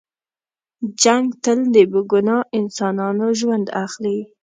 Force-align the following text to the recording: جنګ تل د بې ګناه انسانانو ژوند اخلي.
جنګ 1.01 1.25
تل 1.43 1.59
د 1.73 1.75
بې 1.91 2.01
ګناه 2.11 2.43
انسانانو 2.59 3.27
ژوند 3.39 3.65
اخلي. 3.85 4.17